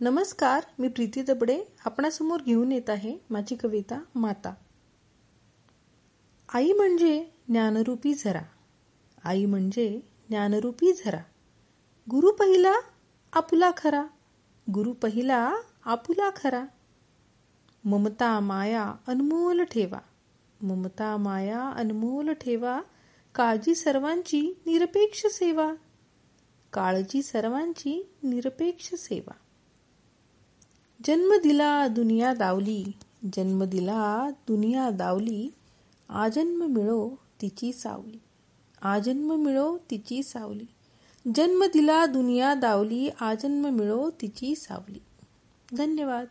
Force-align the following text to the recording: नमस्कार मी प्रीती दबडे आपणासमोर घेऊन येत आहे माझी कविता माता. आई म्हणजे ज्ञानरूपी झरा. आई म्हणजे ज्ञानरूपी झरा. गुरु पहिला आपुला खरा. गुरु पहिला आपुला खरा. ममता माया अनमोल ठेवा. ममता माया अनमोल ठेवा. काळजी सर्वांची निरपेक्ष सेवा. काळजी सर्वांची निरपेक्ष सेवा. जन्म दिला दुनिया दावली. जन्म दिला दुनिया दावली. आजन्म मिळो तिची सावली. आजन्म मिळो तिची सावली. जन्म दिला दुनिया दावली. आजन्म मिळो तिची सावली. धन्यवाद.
नमस्कार 0.00 0.64
मी 0.78 0.88
प्रीती 0.88 1.22
दबडे 1.22 1.64
आपणासमोर 1.84 2.40
घेऊन 2.42 2.72
येत 2.72 2.90
आहे 2.90 3.18
माझी 3.30 3.56
कविता 3.56 4.02
माता. 4.14 4.54
आई 6.54 6.72
म्हणजे 6.72 7.26
ज्ञानरूपी 7.48 8.14
झरा. 8.14 8.42
आई 9.24 9.44
म्हणजे 9.44 10.00
ज्ञानरूपी 10.28 10.92
झरा. 10.92 11.22
गुरु 12.10 12.30
पहिला 12.30 12.72
आपुला 13.32 13.70
खरा. 13.76 14.04
गुरु 14.74 14.92
पहिला 14.92 15.54
आपुला 15.84 16.30
खरा. 16.36 16.64
ममता 17.84 18.40
माया 18.40 18.94
अनमोल 19.06 19.62
ठेवा. 19.62 19.98
ममता 20.62 21.16
माया 21.16 21.70
अनमोल 21.70 22.30
ठेवा. 22.30 22.80
काळजी 23.34 23.74
सर्वांची 23.74 24.60
निरपेक्ष 24.66 25.26
सेवा. 25.26 25.74
काळजी 26.72 27.22
सर्वांची 27.22 28.12
निरपेक्ष 28.22 28.94
सेवा. 28.94 29.34
जन्म 31.06 31.36
दिला 31.42 31.88
दुनिया 31.88 32.34
दावली. 32.34 32.84
जन्म 33.34 33.64
दिला 33.64 34.30
दुनिया 34.48 34.90
दावली. 34.90 35.50
आजन्म 36.08 36.64
मिळो 36.64 37.10
तिची 37.40 37.72
सावली. 37.72 38.20
आजन्म 38.82 39.34
मिळो 39.34 39.78
तिची 39.90 40.22
सावली. 40.22 40.64
जन्म 41.34 41.64
दिला 41.64 42.06
दुनिया 42.06 42.54
दावली. 42.54 43.08
आजन्म 43.20 43.66
मिळो 43.66 44.10
तिची 44.10 44.54
सावली. 44.54 44.98
धन्यवाद. 45.76 46.26